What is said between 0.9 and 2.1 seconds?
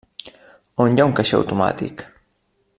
hi ha un caixer automàtic?